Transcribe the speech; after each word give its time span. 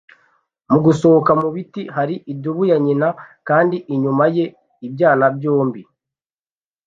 Mu 0.69 0.77
gusohoka 0.85 1.31
mu 1.41 1.47
biti 1.55 1.81
hari 1.95 2.15
idubu 2.31 2.63
ya 2.71 2.77
nyina, 2.85 3.07
kandi 3.47 3.75
inyuma 3.93 4.25
ye, 4.35 4.45
ibyana 4.87 5.25
byombi. 5.37 5.81